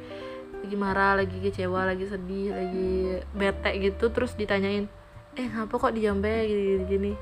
lagi 0.63 0.75
marah 0.79 1.19
lagi 1.19 1.37
kecewa 1.43 1.85
lagi 1.85 2.07
sedih 2.07 2.55
lagi 2.55 3.19
bete 3.35 3.71
gitu 3.83 4.07
terus 4.15 4.31
ditanyain 4.39 4.87
eh 5.35 5.47
ngapa 5.49 5.75
kok 5.75 5.93
dijambe 5.93 6.29
gini, 6.45 6.85
gini. 6.89 7.13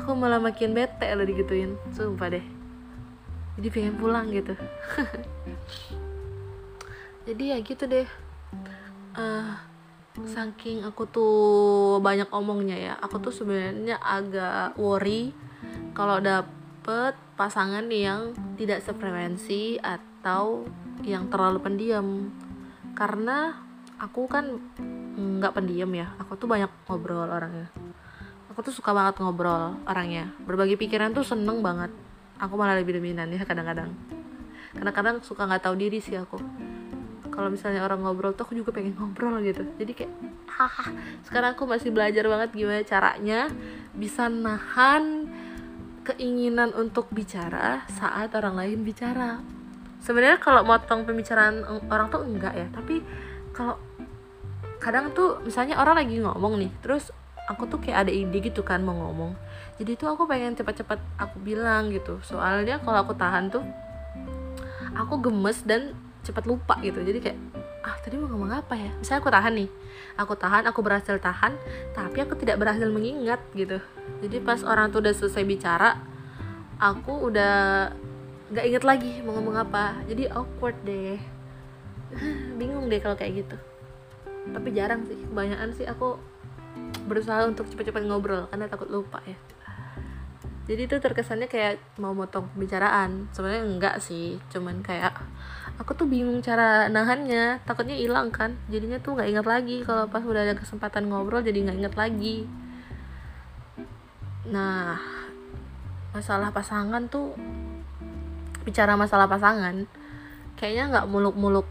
Aku 0.00 0.16
malah 0.16 0.40
makin 0.40 0.72
bete 0.72 1.06
lo 1.12 1.28
digituin. 1.28 1.76
Sumpah 1.92 2.32
deh. 2.32 2.44
Jadi 3.60 3.68
pengen 3.70 3.94
pulang 4.00 4.32
gitu. 4.32 4.56
Jadi 7.28 7.44
ya 7.52 7.58
gitu 7.60 7.84
deh. 7.88 8.08
Uh, 9.14 9.56
saking 10.22 10.86
aku 10.86 11.10
tuh 11.10 11.34
banyak 11.98 12.30
omongnya 12.30 12.78
ya 12.78 12.94
aku 13.02 13.18
tuh 13.18 13.34
sebenarnya 13.34 13.98
agak 13.98 14.78
worry 14.78 15.34
kalau 15.90 16.22
dapet 16.22 17.18
pasangan 17.34 17.86
yang 17.90 18.34
tidak 18.54 18.82
sefrekuensi 18.86 19.82
atau 19.82 20.66
yang 21.02 21.26
terlalu 21.28 21.58
pendiam. 21.62 22.30
Karena 22.94 23.58
aku 23.98 24.26
kan 24.30 24.58
nggak 25.14 25.54
pendiam 25.54 25.90
ya 25.94 26.10
aku 26.18 26.34
tuh 26.34 26.50
banyak 26.50 26.70
ngobrol 26.86 27.26
orangnya. 27.26 27.70
Aku 28.50 28.62
tuh 28.62 28.74
suka 28.74 28.94
banget 28.94 29.18
ngobrol 29.18 29.78
orangnya. 29.86 30.30
Berbagi 30.46 30.78
pikiran 30.78 31.10
tuh 31.10 31.26
seneng 31.26 31.58
banget. 31.62 31.90
Aku 32.38 32.54
malah 32.54 32.78
lebih 32.78 32.98
dominan 32.98 33.30
ya 33.30 33.42
kadang-kadang. 33.42 33.94
Kadang-kadang 34.74 35.22
suka 35.22 35.46
nggak 35.46 35.70
tahu 35.70 35.74
diri 35.78 35.98
sih 35.98 36.18
aku. 36.18 36.38
Kalau 37.34 37.50
misalnya 37.50 37.82
orang 37.82 38.06
ngobrol 38.06 38.30
tuh 38.38 38.46
aku 38.46 38.54
juga 38.54 38.70
pengen 38.70 38.94
ngobrol 38.94 39.42
gitu. 39.42 39.66
Jadi 39.74 39.92
kayak 39.94 40.12
haha 40.54 40.86
sekarang 41.26 41.58
aku 41.58 41.66
masih 41.66 41.90
belajar 41.90 42.22
banget 42.30 42.54
gimana 42.54 42.82
caranya 42.86 43.50
bisa 43.90 44.30
nahan 44.30 45.23
keinginan 46.04 46.70
untuk 46.76 47.08
bicara 47.10 47.88
saat 47.88 48.30
orang 48.36 48.60
lain 48.60 48.84
bicara. 48.84 49.40
Sebenarnya 50.04 50.36
kalau 50.36 50.60
motong 50.62 51.08
pembicaraan 51.08 51.64
orang 51.88 52.12
tuh 52.12 52.22
enggak 52.28 52.52
ya 52.52 52.68
tapi 52.68 53.00
kalau 53.56 53.80
kadang 54.76 55.16
tuh 55.16 55.40
misalnya 55.40 55.80
orang 55.80 55.96
lagi 55.96 56.20
ngomong 56.20 56.60
nih 56.60 56.68
terus 56.84 57.08
aku 57.48 57.64
tuh 57.68 57.80
kayak 57.80 58.04
ada 58.04 58.12
ide 58.12 58.38
gitu 58.44 58.60
kan 58.60 58.84
mau 58.84 58.92
ngomong. 58.92 59.32
Jadi 59.80 59.96
tuh 59.96 60.12
aku 60.12 60.28
pengen 60.28 60.52
cepat-cepat 60.54 61.00
aku 61.16 61.40
bilang 61.40 61.88
gitu. 61.88 62.20
Soalnya 62.20 62.78
kalau 62.84 63.00
aku 63.08 63.16
tahan 63.16 63.48
tuh 63.48 63.64
aku 64.92 65.24
gemes 65.24 65.64
dan 65.64 65.96
cepat 66.20 66.44
lupa 66.44 66.76
gitu. 66.84 67.00
Jadi 67.00 67.18
kayak 67.20 67.38
ah 67.84 67.96
tadi 68.00 68.16
mau 68.16 68.32
ngomong 68.32 68.64
apa 68.64 68.74
ya? 68.74 68.90
Misalnya 68.96 69.20
aku 69.20 69.30
tahan 69.30 69.52
nih. 69.60 69.70
Aku 70.16 70.32
tahan 70.34 70.64
aku 70.64 70.80
berhasil 70.80 71.16
tahan 71.20 71.52
tapi 71.92 72.24
aku 72.24 72.34
tidak 72.40 72.56
berhasil 72.56 72.88
mengingat 72.88 73.44
gitu. 73.52 73.78
Jadi 74.24 74.36
pas 74.40 74.64
orang 74.64 74.88
tuh 74.88 75.04
udah 75.04 75.12
selesai 75.12 75.44
bicara 75.44 76.00
aku 76.80 77.30
udah 77.30 77.92
nggak 78.50 78.64
inget 78.66 78.84
lagi 78.88 79.12
mau 79.20 79.36
ngomong 79.36 79.60
apa. 79.60 80.00
Jadi 80.08 80.32
awkward 80.32 80.80
deh. 80.82 81.20
Bingung 82.58 82.88
deh 82.88 82.98
kalau 83.04 83.20
kayak 83.20 83.44
gitu. 83.44 83.56
Tapi 84.48 84.68
jarang 84.72 85.04
sih 85.04 85.20
kebanyakan 85.28 85.70
sih 85.76 85.84
aku 85.84 86.16
berusaha 87.04 87.44
untuk 87.44 87.68
cepat-cepat 87.68 88.02
ngobrol 88.08 88.48
karena 88.48 88.66
takut 88.66 88.88
lupa 88.88 89.20
ya 89.28 89.36
jadi 90.64 90.88
itu 90.88 90.96
terkesannya 90.96 91.44
kayak 91.44 91.76
mau 92.00 92.16
motong 92.16 92.48
pembicaraan. 92.56 93.28
Sebenarnya 93.36 93.68
enggak 93.68 93.96
sih 94.00 94.40
cuman 94.48 94.80
kayak 94.80 95.12
aku 95.76 95.92
tuh 95.92 96.08
bingung 96.08 96.40
cara 96.40 96.88
nahannya. 96.88 97.60
Takutnya 97.68 97.92
hilang 97.92 98.32
kan. 98.32 98.56
Jadinya 98.72 98.96
tuh 98.96 99.20
nggak 99.20 99.28
ingat 99.28 99.46
lagi. 99.46 99.84
Kalau 99.84 100.08
pas 100.08 100.24
udah 100.24 100.40
ada 100.40 100.56
kesempatan 100.56 101.12
ngobrol 101.12 101.44
jadi 101.44 101.68
nggak 101.68 101.78
ingat 101.84 101.94
lagi. 102.00 102.48
Nah 104.48 104.96
masalah 106.16 106.48
pasangan 106.48 107.12
tuh 107.12 107.36
bicara 108.64 108.96
masalah 108.96 109.28
pasangan 109.28 109.84
kayaknya 110.56 110.84
nggak 110.88 111.06
muluk-muluk 111.10 111.68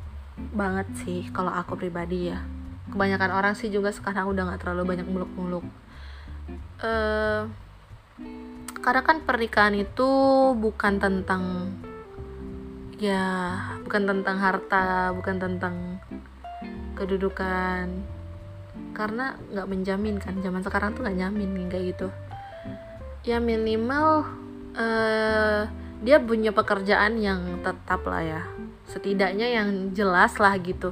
banget 0.54 0.86
sih 1.02 1.26
kalau 1.34 1.50
aku 1.50 1.74
pribadi 1.82 2.30
ya. 2.30 2.46
Kebanyakan 2.94 3.32
orang 3.34 3.58
sih 3.58 3.74
juga 3.74 3.90
sekarang 3.90 4.30
udah 4.30 4.54
nggak 4.54 4.62
terlalu 4.62 4.94
banyak 4.94 5.08
muluk-muluk. 5.10 5.66
Uh, 6.78 7.50
karena 8.84 9.02
kan 9.02 9.24
pernikahan 9.24 9.80
itu 9.80 10.10
bukan 10.60 11.00
tentang 11.00 11.72
ya 13.00 13.56
bukan 13.88 14.04
tentang 14.04 14.38
harta 14.44 15.16
bukan 15.16 15.40
tentang 15.40 15.76
kedudukan. 17.00 17.88
Karena 18.94 19.34
nggak 19.50 19.70
menjamin 19.72 20.20
kan 20.20 20.38
zaman 20.44 20.62
sekarang 20.62 20.94
tuh 20.94 21.08
nggak 21.08 21.18
nyamin 21.18 21.72
kayak 21.72 21.96
gitu. 21.96 22.08
Ya 23.24 23.40
minimal 23.40 24.28
uh, 24.76 25.66
dia 26.04 26.20
punya 26.20 26.52
pekerjaan 26.52 27.18
yang 27.24 27.64
tetap 27.64 28.04
lah 28.04 28.22
ya. 28.22 28.42
Setidaknya 28.86 29.48
yang 29.48 29.96
jelas 29.96 30.36
lah 30.38 30.54
gitu 30.60 30.92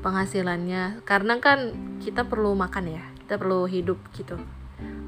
penghasilannya. 0.00 1.04
Karena 1.04 1.36
kan 1.38 1.76
kita 2.00 2.24
perlu 2.24 2.56
makan 2.56 2.96
ya 2.96 3.04
kita 3.30 3.38
perlu 3.38 3.68
hidup 3.70 4.00
gitu 4.18 4.34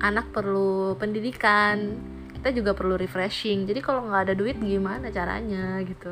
anak 0.03 0.35
perlu 0.35 0.99
pendidikan 0.99 1.97
kita 2.43 2.51
juga 2.59 2.75
perlu 2.75 2.99
refreshing. 2.99 3.71
Jadi 3.71 3.79
kalau 3.79 4.03
nggak 4.11 4.23
ada 4.27 4.35
duit 4.35 4.59
gimana 4.59 5.15
caranya 5.15 5.79
gitu? 5.87 6.11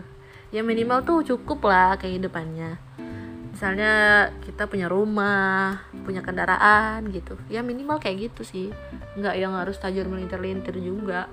Ya 0.55 0.63
minimal 0.63 1.03
tuh 1.03 1.27
cukup 1.27 1.67
lah 1.67 1.99
kehidupannya. 1.99 2.79
Misalnya 3.51 3.93
kita 4.47 4.71
punya 4.71 4.87
rumah 4.87 5.83
punya 6.07 6.23
kendaraan 6.23 7.11
gitu. 7.11 7.35
Ya 7.51 7.67
minimal 7.67 7.99
kayak 7.99 8.31
gitu 8.31 8.47
sih. 8.47 8.71
Nggak 9.19 9.35
yang 9.43 9.59
harus 9.59 9.75
tajur 9.83 10.07
melintir-lintir 10.07 10.79
juga. 10.79 11.27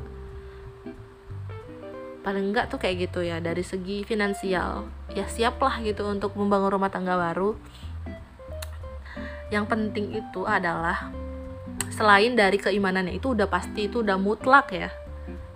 Paling 2.26 2.50
enggak 2.50 2.74
tuh 2.74 2.82
kayak 2.82 3.08
gitu 3.08 3.22
ya 3.22 3.38
dari 3.38 3.62
segi 3.62 4.02
finansial. 4.02 4.90
Ya 5.14 5.30
siaplah 5.30 5.78
gitu 5.86 6.10
untuk 6.10 6.34
membangun 6.34 6.74
rumah 6.74 6.90
tangga 6.90 7.14
baru. 7.14 7.54
Yang 9.54 9.66
penting 9.70 10.18
itu 10.18 10.42
adalah 10.42 11.14
selain 11.92 12.36
dari 12.36 12.60
keimanannya 12.60 13.16
itu 13.18 13.34
udah 13.34 13.48
pasti 13.48 13.88
itu 13.88 14.04
udah 14.04 14.20
mutlak 14.20 14.72
ya. 14.74 14.90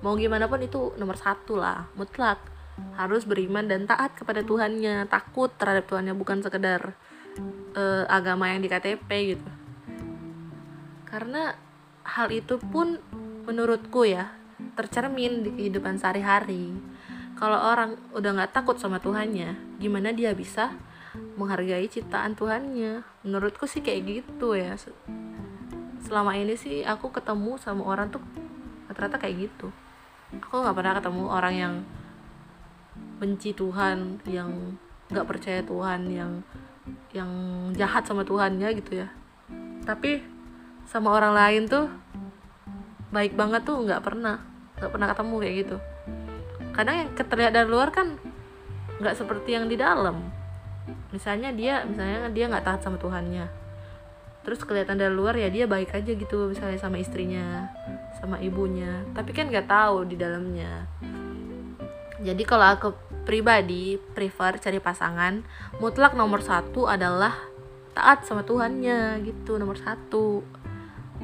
Mau 0.02 0.18
gimana 0.18 0.50
pun 0.50 0.62
itu 0.64 0.96
nomor 0.98 1.18
satu 1.20 1.60
lah 1.60 1.90
mutlak. 1.94 2.42
Harus 2.98 3.28
beriman 3.28 3.68
dan 3.70 3.86
taat 3.86 4.18
kepada 4.18 4.42
Tuhannya 4.42 5.06
takut 5.06 5.54
terhadap 5.54 5.86
Tuhannya 5.86 6.18
bukan 6.18 6.42
sekedar 6.42 6.98
uh, 7.78 8.04
agama 8.10 8.50
yang 8.50 8.64
di 8.64 8.70
KTP 8.72 9.10
gitu. 9.36 9.48
Karena 11.06 11.54
hal 12.02 12.32
itu 12.34 12.58
pun 12.58 12.98
menurutku 13.46 14.08
ya 14.08 14.34
tercermin 14.74 15.46
di 15.46 15.50
kehidupan 15.54 16.00
sehari-hari. 16.02 16.74
Kalau 17.38 17.58
orang 17.58 17.98
udah 18.14 18.32
nggak 18.38 18.54
takut 18.54 18.78
sama 18.78 19.02
Tuhannya 19.02 19.82
gimana 19.82 20.14
dia 20.14 20.34
bisa 20.34 20.74
menghargai 21.38 21.86
ciptaan 21.90 22.34
Tuhannya? 22.34 23.06
Menurutku 23.26 23.70
sih 23.70 23.84
kayak 23.84 24.24
gitu 24.26 24.58
ya 24.58 24.74
selama 26.12 26.36
ini 26.36 26.60
sih 26.60 26.84
aku 26.84 27.08
ketemu 27.16 27.56
sama 27.56 27.88
orang 27.88 28.12
tuh 28.12 28.20
rata-rata 28.92 29.16
kayak 29.16 29.48
gitu. 29.48 29.72
Aku 30.44 30.60
nggak 30.60 30.76
pernah 30.76 30.94
ketemu 31.00 31.24
orang 31.32 31.56
yang 31.56 31.74
benci 33.16 33.56
Tuhan 33.56 34.20
yang 34.28 34.76
nggak 35.08 35.24
percaya 35.24 35.64
Tuhan 35.64 36.12
yang 36.12 36.44
yang 37.16 37.32
jahat 37.80 38.04
sama 38.04 38.28
Tuhannya 38.28 38.76
gitu 38.76 39.00
ya. 39.00 39.08
Tapi 39.88 40.20
sama 40.84 41.16
orang 41.16 41.32
lain 41.32 41.64
tuh 41.72 41.88
baik 43.16 43.32
banget 43.40 43.64
tuh 43.64 43.80
nggak 43.80 44.04
pernah 44.04 44.44
nggak 44.84 44.92
pernah 44.92 45.08
ketemu 45.16 45.36
kayak 45.40 45.56
gitu. 45.64 45.78
Kadang 46.76 46.96
yang 47.08 47.10
terlihat 47.16 47.56
dari 47.56 47.72
luar 47.72 47.88
kan 47.96 48.20
nggak 49.00 49.16
seperti 49.16 49.56
yang 49.56 49.72
di 49.72 49.80
dalam. 49.80 50.28
Misalnya 51.16 51.56
dia 51.56 51.88
misalnya 51.88 52.28
dia 52.36 52.52
nggak 52.52 52.68
taat 52.68 52.84
sama 52.84 53.00
Tuhannya 53.00 53.61
terus 54.42 54.66
kelihatan 54.66 54.98
dari 54.98 55.14
luar 55.14 55.38
ya 55.38 55.54
dia 55.54 55.70
baik 55.70 55.94
aja 55.94 56.12
gitu 56.18 56.50
misalnya 56.50 56.82
sama 56.82 56.98
istrinya 56.98 57.70
sama 58.18 58.38
ibunya. 58.42 59.06
Tapi 59.14 59.32
kan 59.34 59.50
nggak 59.50 59.70
tahu 59.70 60.06
di 60.06 60.16
dalamnya. 60.18 60.86
Jadi 62.22 62.44
kalau 62.46 62.68
aku 62.78 62.90
pribadi 63.26 63.98
prefer 63.98 64.62
cari 64.62 64.78
pasangan 64.78 65.42
mutlak 65.82 66.14
nomor 66.14 66.42
satu 66.46 66.86
adalah 66.86 67.34
taat 67.98 68.26
sama 68.26 68.46
Tuhannya 68.46 69.26
gitu 69.26 69.58
nomor 69.58 69.78
satu. 69.82 70.46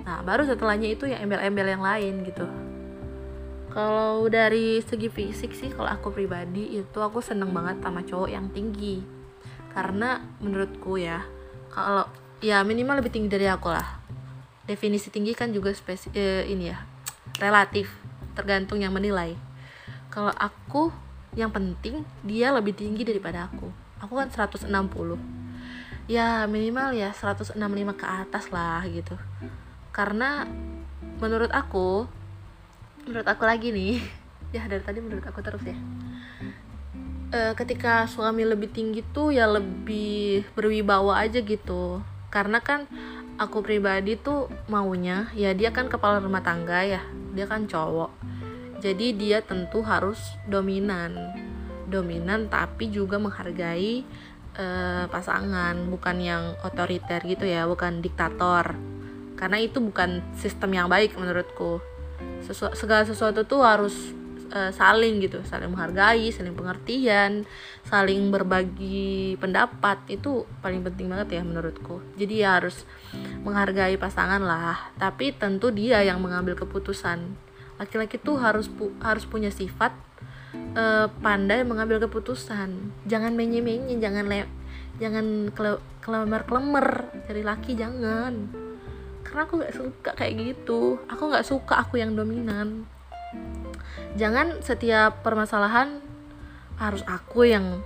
Nah 0.01 0.21
baru 0.25 0.45
setelahnya 0.45 0.89
itu 0.93 1.05
yang 1.09 1.25
embel-embel 1.25 1.67
yang 1.69 1.83
lain 1.85 2.25
gitu. 2.25 2.45
Kalau 3.69 4.25
dari 4.25 4.81
segi 4.81 5.05
fisik 5.05 5.53
sih 5.53 5.69
kalau 5.69 5.89
aku 5.93 6.09
pribadi 6.09 6.81
itu 6.81 6.97
aku 6.97 7.21
seneng 7.21 7.53
banget 7.53 7.77
sama 7.81 8.01
cowok 8.01 8.29
yang 8.33 8.49
tinggi. 8.49 9.05
Karena 9.69 10.17
menurutku 10.41 10.97
ya 10.97 11.21
kalau 11.69 12.09
ya 12.43 12.61
minimal 12.61 13.01
lebih 13.01 13.13
tinggi 13.13 13.29
dari 13.31 13.49
aku 13.49 13.73
lah. 13.73 14.01
Definisi 14.67 15.09
tinggi 15.09 15.33
kan 15.33 15.49
juga 15.55 15.71
spesi 15.71 16.11
eh, 16.13 16.45
ini 16.45 16.69
ya 16.69 16.77
relatif 17.41 17.89
tergantung 18.37 18.81
yang 18.81 18.93
menilai. 18.93 19.33
Kalau 20.13 20.33
aku 20.33 20.93
yang 21.37 21.49
penting 21.53 22.05
dia 22.25 22.53
lebih 22.53 22.77
tinggi 22.77 23.05
daripada 23.05 23.49
aku. 23.49 23.69
Aku 24.01 24.13
kan 24.13 24.29
160 24.29 24.69
ya 26.07 26.47
minimal 26.47 26.95
ya 26.95 27.11
165 27.11 27.57
ke 27.97 28.05
atas 28.05 28.45
lah 28.53 28.85
gitu. 28.87 29.17
Karena 29.91 30.45
menurut 31.17 31.49
aku 31.49 32.05
menurut 33.07 33.27
aku 33.27 33.43
lagi 33.47 33.71
nih 33.73 34.03
ya 34.55 34.67
dari 34.69 34.83
tadi 34.83 34.99
menurut 35.01 35.25
aku 35.25 35.41
terus 35.41 35.63
ya. 35.65 35.77
Uh, 37.27 37.51
ketika 37.59 38.07
suami 38.07 38.47
lebih 38.47 38.71
tinggi 38.71 39.03
tuh 39.11 39.35
ya 39.35 39.43
lebih 39.51 40.47
berwibawa 40.55 41.19
aja 41.19 41.43
gitu 41.43 41.99
karena 42.27 42.59
kan 42.59 42.85
aku 43.37 43.61
pribadi 43.61 44.17
tuh 44.17 44.49
maunya 44.67 45.29
ya 45.37 45.53
dia 45.53 45.69
kan 45.69 45.87
kepala 45.87 46.17
rumah 46.17 46.41
tangga 46.41 46.83
ya 46.83 47.01
dia 47.37 47.45
kan 47.45 47.69
cowok. 47.69 48.11
Jadi 48.77 49.13
dia 49.17 49.41
tentu 49.41 49.81
harus 49.85 50.17
dominan. 50.45 51.13
Dominan 51.87 52.49
tapi 52.49 52.89
juga 52.89 53.17
menghargai 53.17 54.05
uh, 54.57 55.05
pasangan 55.07 55.77
bukan 55.87 56.17
yang 56.19 56.43
otoriter 56.65 57.21
gitu 57.25 57.45
ya 57.45 57.69
bukan 57.69 58.01
diktator. 58.01 58.73
Karena 59.37 59.61
itu 59.61 59.77
bukan 59.77 60.25
sistem 60.33 60.73
yang 60.73 60.89
baik 60.89 61.13
menurutku. 61.13 61.77
Sesu 62.41 62.73
segala 62.73 63.05
sesuatu 63.05 63.45
tuh 63.45 63.61
harus 63.61 63.93
uh, 64.51 64.71
saling 64.71 65.19
gitu 65.23 65.43
saling 65.43 65.71
menghargai 65.71 66.31
saling 66.31 66.55
pengertian 66.55 67.43
saling 67.87 68.31
berbagi 68.31 69.39
pendapat 69.39 70.03
itu 70.11 70.43
paling 70.59 70.83
penting 70.83 71.07
banget 71.07 71.39
ya 71.39 71.41
menurutku. 71.43 72.03
Jadi 72.19 72.43
ya 72.43 72.59
harus 72.59 72.83
menghargai 73.47 73.95
pasangan 73.95 74.43
lah. 74.43 74.91
Tapi 74.99 75.31
tentu 75.31 75.71
dia 75.71 76.03
yang 76.03 76.19
mengambil 76.19 76.59
keputusan. 76.59 77.35
Laki-laki 77.79 78.19
tuh 78.19 78.41
harus 78.41 78.67
pu 78.67 78.91
harus 78.99 79.23
punya 79.23 79.47
sifat 79.53 79.95
uh, 80.75 81.07
pandai 81.23 81.63
mengambil 81.63 82.03
keputusan. 82.03 82.91
Jangan 83.07 83.33
menye-menye 83.39 83.95
jangan 84.03 84.27
le 84.27 84.43
jangan 84.99 85.53
kele 85.53 85.79
kelemer-kelemer 86.03 87.07
cari 87.23 87.41
laki 87.47 87.71
jangan. 87.79 88.51
Karena 89.23 89.41
aku 89.47 89.53
nggak 89.63 89.75
suka 89.75 90.11
kayak 90.15 90.33
gitu. 90.39 90.99
Aku 91.07 91.31
nggak 91.31 91.47
suka 91.47 91.87
aku 91.87 92.03
yang 92.03 92.19
dominan 92.19 92.87
jangan 94.17 94.59
setiap 94.65 95.21
permasalahan 95.21 96.01
harus 96.81 97.05
aku 97.05 97.45
yang 97.45 97.85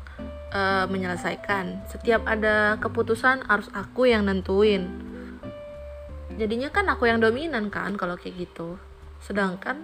uh, 0.56 0.88
menyelesaikan. 0.88 1.84
Setiap 1.92 2.24
ada 2.24 2.80
keputusan 2.80 3.48
harus 3.52 3.68
aku 3.76 4.08
yang 4.08 4.28
nentuin. 4.28 4.88
Jadinya 6.40 6.72
kan 6.72 6.88
aku 6.88 7.12
yang 7.12 7.20
dominan 7.20 7.68
kan 7.68 8.00
kalau 8.00 8.16
kayak 8.16 8.48
gitu. 8.48 8.80
Sedangkan 9.20 9.84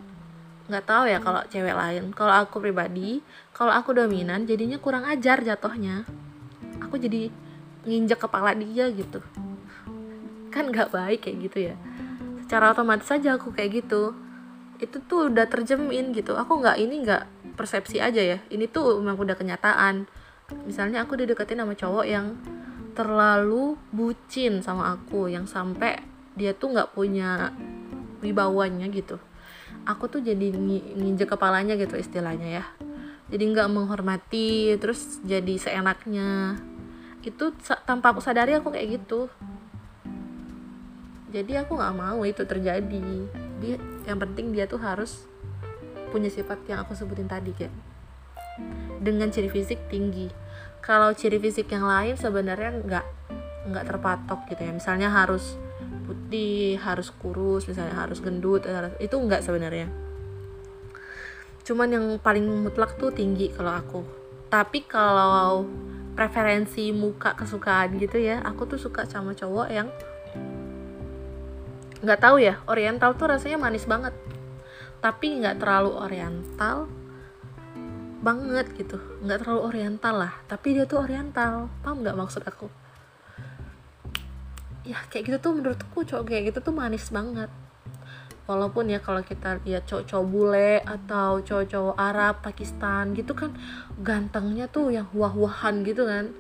nggak 0.68 0.84
tahu 0.88 1.04
ya 1.12 1.20
kalau 1.20 1.44
cewek 1.52 1.76
lain. 1.76 2.16
Kalau 2.16 2.34
aku 2.34 2.64
pribadi 2.64 3.20
kalau 3.52 3.76
aku 3.76 3.96
dominan 3.96 4.48
jadinya 4.48 4.80
kurang 4.80 5.04
ajar 5.08 5.44
jatuhnya. 5.44 6.08
Aku 6.84 6.96
jadi 6.96 7.28
nginjek 7.84 8.24
kepala 8.24 8.56
dia 8.56 8.88
gitu. 8.92 9.20
Kan 10.52 10.72
nggak 10.72 10.92
baik 10.96 11.28
kayak 11.28 11.38
gitu 11.52 11.60
ya. 11.72 11.76
Secara 12.48 12.72
otomatis 12.72 13.08
saja 13.08 13.36
aku 13.36 13.52
kayak 13.52 13.84
gitu 13.84 14.16
itu 14.78 14.98
tuh 15.06 15.34
udah 15.34 15.50
terjemin 15.50 16.14
gitu. 16.14 16.38
Aku 16.38 16.62
nggak 16.62 16.78
ini 16.78 17.02
nggak 17.02 17.54
persepsi 17.58 17.98
aja 17.98 18.22
ya. 18.22 18.38
Ini 18.50 18.70
tuh 18.70 19.02
memang 19.02 19.18
udah 19.18 19.38
kenyataan. 19.38 20.06
Misalnya 20.64 21.04
aku 21.04 21.18
dideketin 21.20 21.60
sama 21.60 21.74
cowok 21.74 22.06
yang 22.08 22.38
terlalu 22.98 23.78
bucin 23.94 24.66
sama 24.66 24.98
aku 24.98 25.30
yang 25.30 25.46
sampai 25.46 26.02
dia 26.34 26.54
tuh 26.54 26.74
nggak 26.74 26.94
punya 26.98 27.54
wibawanya 28.22 28.90
gitu. 28.90 29.22
Aku 29.86 30.10
tuh 30.10 30.22
jadi 30.22 30.54
nginjek 30.98 31.34
kepalanya 31.34 31.78
gitu 31.78 31.98
istilahnya 31.98 32.62
ya. 32.62 32.66
Jadi 33.28 33.44
nggak 33.44 33.70
menghormati 33.70 34.78
terus 34.80 35.20
jadi 35.26 35.58
seenaknya. 35.60 36.62
Itu 37.26 37.52
tanpa 37.84 38.16
aku 38.16 38.22
sadari 38.24 38.56
aku 38.56 38.72
kayak 38.72 39.04
gitu. 39.04 39.28
Jadi 41.28 41.60
aku 41.60 41.76
nggak 41.76 41.96
mau 41.98 42.24
itu 42.24 42.48
terjadi. 42.48 43.10
Dia 43.60 43.76
yang 44.08 44.18
penting 44.18 44.56
dia 44.56 44.66
tuh 44.66 44.80
harus 44.80 45.28
punya 46.10 46.32
sifat 46.32 46.64
yang 46.72 46.88
aku 46.88 46.96
sebutin 46.96 47.28
tadi 47.28 47.52
kayak 47.52 47.76
dengan 49.04 49.30
ciri 49.30 49.52
fisik 49.52 49.92
tinggi. 49.92 50.32
Kalau 50.80 51.12
ciri 51.12 51.38
fisik 51.38 51.68
yang 51.68 51.84
lain 51.84 52.16
sebenarnya 52.16 52.80
nggak 52.82 53.06
nggak 53.68 53.86
terpatok 53.86 54.48
gitu 54.48 54.64
ya. 54.64 54.72
Misalnya 54.72 55.12
harus 55.12 55.60
putih 56.08 56.80
harus 56.80 57.12
kurus 57.12 57.68
misalnya 57.68 58.00
harus 58.00 58.24
gendut 58.24 58.64
itu 59.04 59.16
nggak 59.20 59.44
sebenarnya. 59.44 59.92
Cuman 61.68 61.92
yang 61.92 62.06
paling 62.24 62.48
mutlak 62.48 62.96
tuh 62.96 63.12
tinggi 63.12 63.52
kalau 63.52 63.76
aku. 63.76 64.02
Tapi 64.48 64.88
kalau 64.88 65.68
preferensi 66.18 66.90
muka 66.96 67.38
kesukaan 67.38 68.00
gitu 68.02 68.18
ya 68.18 68.42
aku 68.42 68.66
tuh 68.66 68.82
suka 68.82 69.06
sama 69.06 69.38
cowok 69.38 69.68
yang 69.70 69.86
nggak 72.02 72.22
tahu 72.22 72.38
ya 72.38 72.62
oriental 72.70 73.18
tuh 73.18 73.32
rasanya 73.32 73.58
manis 73.58 73.90
banget. 73.90 74.14
Tapi 75.02 75.42
nggak 75.42 75.62
terlalu 75.62 75.92
oriental 75.98 76.90
banget 78.22 78.68
gitu. 78.78 78.98
Nggak 79.22 79.46
terlalu 79.46 79.62
oriental 79.66 80.16
lah 80.26 80.34
tapi 80.46 80.78
dia 80.78 80.86
tuh 80.86 81.06
oriental. 81.06 81.70
Paham 81.82 82.02
nggak 82.06 82.18
maksud 82.18 82.44
aku? 82.46 82.68
Ya 84.88 85.04
kayak 85.12 85.28
gitu 85.28 85.38
tuh 85.44 85.52
menurutku 85.60 86.00
cowok 86.08 86.26
kayak 86.32 86.54
gitu 86.54 86.60
tuh 86.64 86.74
manis 86.74 87.12
banget. 87.12 87.52
Walaupun 88.48 88.88
ya 88.88 89.04
kalau 89.04 89.20
kita 89.28 89.60
lihat 89.68 89.84
cowok-cowok 89.92 90.28
bule 90.32 90.80
atau 90.80 91.44
cowok-cowok 91.44 91.96
Arab 92.00 92.40
Pakistan 92.40 93.12
gitu 93.12 93.36
kan 93.36 93.52
gantengnya 94.00 94.72
tuh 94.72 94.88
yang 94.88 95.12
wah-wahan 95.12 95.84
gitu 95.84 96.08
kan. 96.08 96.32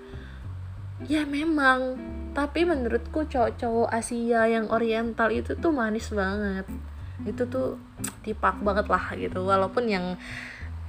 Ya 1.11 1.27
memang 1.27 1.99
tapi 2.37 2.69
menurutku 2.69 3.25
cowok-cowok 3.25 3.89
Asia 3.89 4.45
yang 4.45 4.69
oriental 4.69 5.33
itu 5.33 5.57
tuh 5.57 5.73
manis 5.73 6.13
banget. 6.13 6.69
Itu 7.25 7.49
tuh 7.49 7.81
tipak 8.21 8.61
banget 8.61 8.85
lah 8.93 9.09
gitu. 9.17 9.41
Walaupun 9.41 9.89
yang 9.89 10.21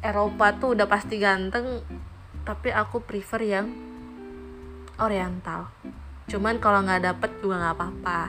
Eropa 0.04 0.52
tuh 0.60 0.76
udah 0.76 0.84
pasti 0.84 1.16
ganteng 1.16 1.80
tapi 2.44 2.68
aku 2.68 3.00
prefer 3.00 3.40
yang 3.48 3.66
oriental. 5.00 5.72
Cuman 6.28 6.60
kalau 6.60 6.84
nggak 6.84 7.16
dapet 7.16 7.40
juga 7.40 7.64
nggak 7.64 7.76
apa-apa. 7.80 8.20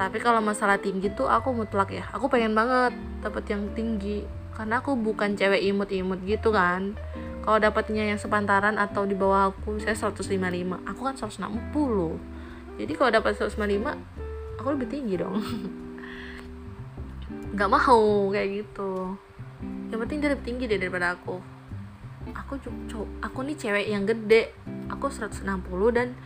Tapi 0.00 0.16
kalau 0.16 0.40
masalah 0.40 0.80
tinggi 0.80 1.12
tuh 1.12 1.28
aku 1.28 1.52
mutlak 1.52 1.92
ya. 1.92 2.08
Aku 2.16 2.32
pengen 2.32 2.56
banget 2.56 2.96
dapet 3.20 3.44
yang 3.52 3.76
tinggi. 3.76 4.24
Karena 4.56 4.80
aku 4.80 4.96
bukan 4.96 5.36
cewek 5.36 5.60
imut-imut 5.68 6.24
gitu 6.24 6.48
kan 6.48 6.96
kalau 7.42 7.58
dapatnya 7.58 8.14
yang 8.14 8.18
sepantaran 8.18 8.78
atau 8.78 9.02
di 9.02 9.18
bawah 9.18 9.50
aku 9.50 9.82
saya 9.82 9.98
155 9.98 10.38
aku 10.86 11.00
kan 11.02 11.14
160 11.18 12.42
jadi 12.80 12.92
kalau 12.96 13.10
dapat 13.12 13.36
155 13.36 14.62
aku 14.62 14.78
lebih 14.78 14.88
tinggi 14.88 15.20
dong. 15.20 15.36
Nggak 17.54 17.68
mau 17.68 18.32
kayak 18.32 18.64
gitu. 18.64 19.18
Yang 19.92 19.98
penting 20.06 20.18
dia 20.22 20.30
lebih 20.32 20.46
tinggi 20.46 20.64
deh 20.70 20.80
daripada 20.80 21.18
aku. 21.18 21.36
Aku 22.32 22.54
cowok 22.62 23.08
aku 23.20 23.38
nih 23.44 23.56
cewek 23.58 23.86
yang 23.92 24.08
gede. 24.08 24.56
Aku 24.88 25.12
160 25.12 25.44
dan 25.92 26.16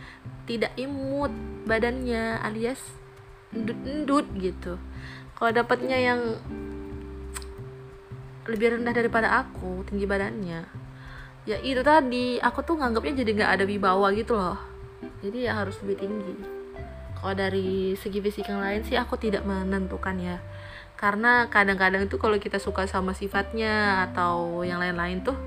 tidak 0.47 0.71
imut 0.79 1.33
badannya 1.67 2.39
alias 2.39 2.79
endut-endut 3.51 4.23
gitu. 4.39 4.79
Kalau 5.35 5.51
dapatnya 5.51 5.99
yang 5.99 6.39
lebih 8.47 8.79
rendah 8.79 8.95
daripada 8.95 9.43
aku 9.43 9.83
tinggi 9.83 10.07
badannya 10.07 10.86
ya 11.47 11.57
itu 11.63 11.79
tadi 11.79 12.43
aku 12.43 12.59
tuh 12.59 12.75
nganggapnya 12.75 13.23
jadi 13.23 13.31
nggak 13.39 13.51
ada 13.55 13.63
wibawa 13.63 14.11
gitu 14.11 14.35
loh. 14.35 14.59
Jadi 15.23 15.47
ya 15.47 15.63
harus 15.63 15.79
lebih 15.79 16.03
tinggi. 16.03 16.35
Kalau 17.17 17.33
dari 17.33 17.95
segi 17.95 18.19
fisik 18.19 18.51
yang 18.51 18.59
lain 18.59 18.83
sih 18.83 18.99
aku 18.99 19.15
tidak 19.15 19.47
menentukan 19.47 20.19
ya. 20.19 20.37
Karena 20.99 21.47
kadang-kadang 21.47 22.05
itu 22.05 22.19
kalau 22.19 22.35
kita 22.35 22.59
suka 22.59 22.83
sama 22.85 23.15
sifatnya 23.15 24.05
atau 24.11 24.61
yang 24.67 24.83
lain-lain 24.83 25.23
tuh 25.23 25.39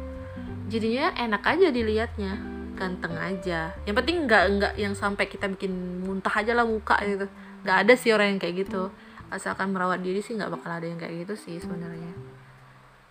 jadinya 0.73 1.13
enak 1.21 1.45
aja 1.45 1.69
dilihatnya. 1.69 2.33
Ganteng 2.81 3.21
aja. 3.21 3.77
Yang 3.85 3.97
penting 4.01 4.17
nggak 4.25 4.45
nggak 4.57 4.73
yang 4.81 4.97
sampai 4.97 5.29
kita 5.29 5.53
bikin 5.53 6.01
muntah 6.01 6.33
aja 6.33 6.57
lah 6.57 6.65
muka 6.65 6.97
gitu. 7.05 7.29
Nggak 7.61 7.77
ada 7.77 7.93
sih 7.93 8.11
orang 8.17 8.35
yang 8.35 8.41
kayak 8.41 8.65
gitu. 8.65 8.89
Asalkan 9.29 9.77
merawat 9.77 10.01
diri 10.01 10.25
sih 10.25 10.33
nggak 10.33 10.49
bakal 10.49 10.81
ada 10.81 10.89
yang 10.89 10.97
kayak 10.97 11.29
gitu 11.29 11.35
sih 11.37 11.61
sebenarnya. 11.61 12.17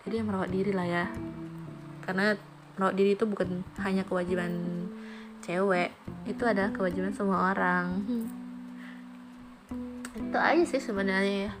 Jadi 0.02 0.14
yang 0.18 0.26
merawat 0.26 0.50
diri 0.50 0.74
lah 0.74 0.88
ya. 0.90 1.06
Karena 2.02 2.34
merawat 2.80 2.96
diri 2.96 3.12
itu 3.12 3.28
bukan 3.28 3.60
hanya 3.84 4.08
kewajiban 4.08 4.48
cewek 5.44 5.92
itu 6.24 6.40
adalah 6.48 6.72
kewajiban 6.72 7.12
semua 7.12 7.52
orang. 7.52 8.00
Hmm. 8.08 8.26
itu 10.16 10.38
aja 10.40 10.64
sih 10.64 10.80
sebenarnya 10.80 11.50
ya. 11.50 11.52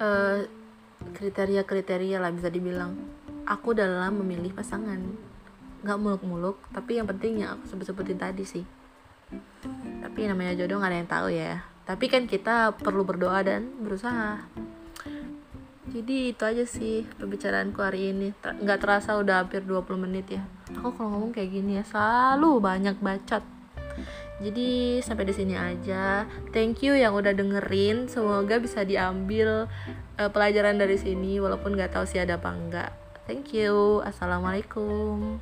Uh, 0.00 0.48
kriteria-kriteria 1.12 2.16
lah 2.16 2.32
bisa 2.32 2.48
dibilang. 2.48 2.96
Aku 3.44 3.76
dalam 3.76 4.24
memilih 4.24 4.56
pasangan. 4.56 5.04
Nggak 5.84 6.00
muluk-muluk 6.00 6.56
tapi 6.72 6.96
yang 6.96 7.04
penting 7.04 7.44
yang 7.44 7.60
aku 7.60 7.76
sebut-sebutin 7.76 8.16
tadi 8.16 8.48
sih. 8.48 8.64
Tapi 10.00 10.20
namanya 10.24 10.56
jodoh 10.56 10.80
nggak 10.80 10.88
ada 10.88 10.98
yang 11.04 11.10
tahu 11.12 11.28
ya. 11.28 11.60
Tapi 11.84 12.08
kan 12.08 12.24
kita 12.24 12.72
perlu 12.80 13.04
berdoa 13.04 13.44
dan 13.44 13.68
berusaha 13.84 14.40
jadi 15.84 16.32
itu 16.32 16.42
aja 16.44 16.64
sih 16.64 17.04
pembicaraanku 17.20 17.80
hari 17.84 18.16
ini. 18.16 18.32
Nggak 18.40 18.80
terasa 18.80 19.20
udah 19.20 19.44
hampir 19.44 19.60
20 19.64 20.00
menit 20.00 20.26
ya. 20.40 20.42
Aku 20.80 20.96
kalau 20.96 21.16
ngomong 21.16 21.32
kayak 21.36 21.52
gini 21.52 21.80
ya 21.80 21.84
selalu 21.84 22.60
banyak 22.60 22.96
bacot. 23.04 23.44
Jadi 24.40 24.98
sampai 25.04 25.28
di 25.28 25.34
sini 25.36 25.54
aja. 25.54 26.24
Thank 26.50 26.82
you 26.82 26.96
yang 26.96 27.12
udah 27.12 27.36
dengerin. 27.36 28.08
Semoga 28.08 28.56
bisa 28.58 28.82
diambil 28.82 29.68
uh, 30.16 30.30
pelajaran 30.32 30.80
dari 30.80 30.96
sini 30.96 31.36
walaupun 31.38 31.76
nggak 31.76 31.94
tahu 31.94 32.08
sih 32.08 32.18
ada 32.18 32.40
apa 32.40 32.50
enggak 32.50 32.90
thank 33.26 33.56
you. 33.56 34.04
Assalamualaikum 34.04 35.40